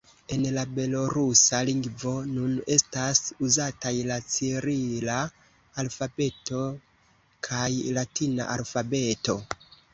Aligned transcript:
En 0.35 0.45
la 0.53 0.61
belorusa 0.77 1.59
lingvo 1.67 2.13
nun 2.29 2.55
estas 2.77 3.21
uzataj 3.49 3.93
la 4.13 4.17
cirila 4.37 5.21
alfabeto 5.85 6.65
kaj 7.51 7.71
latina 8.01 8.53
alfabeto. 8.59 9.41